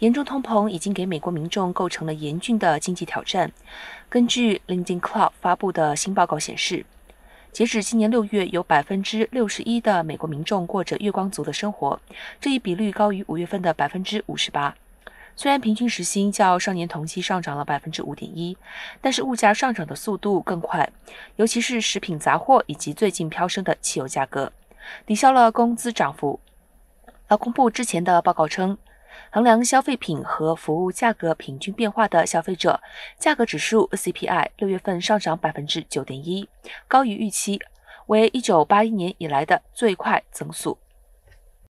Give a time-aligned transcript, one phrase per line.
[0.00, 3.52] 严重通膨已经给美国民众构成了严峻的经济挑战。
[4.08, 6.86] 根据 LinkedIn Cloud 发布的新报告显示，
[7.52, 12.00] 截止今年六月，有百分之六十一的美国民众过着月光族的生活，
[12.40, 14.74] 这一比率高于五月份的百分之五十八。
[15.36, 18.56] 虽然平均时薪较上年同期上涨了百分之五点一，
[19.02, 20.90] 但是物价上涨的速度更快，
[21.36, 24.50] 尤其是食品杂货以及最近飙升的汽油价格，
[25.04, 26.40] 抵消了工资涨幅。
[27.28, 28.76] 劳工部之前的报告称，
[29.30, 32.80] 衡量消费品和服务价格平均变化的消费者
[33.18, 36.48] 价格指数 CPI 六月份上涨百分之九点一，
[36.88, 37.60] 高于预期，
[38.06, 40.78] 为一九八一年以来的最快增速。